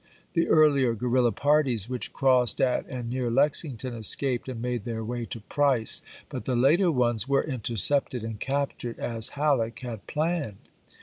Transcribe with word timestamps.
The 0.33 0.47
earlier 0.47 0.95
guerrilla 0.95 1.31
parties 1.31 1.87
which 1.87 2.11
crossed 2.11 2.59
at 2.59 2.87
and 2.87 3.07
near 3.07 3.29
Lexington 3.29 3.93
escaped 3.93 4.49
and 4.49 4.59
made 4.59 4.83
their 4.83 5.03
way 5.03 5.25
to 5.25 5.41
Price, 5.41 6.01
but 6.27 6.45
the 6.45 6.55
later 6.55 6.91
ones 6.91 7.27
were 7.27 7.43
intercepted 7.43 8.23
and 8.23 8.39
captured 8.39 8.97
as 8.97 9.37
Halleck 9.37 9.77
had 9.81 10.07
planned. 10.07 10.57